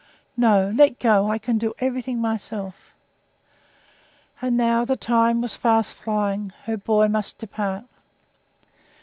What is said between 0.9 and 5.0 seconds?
go! I can do everything myself." And now the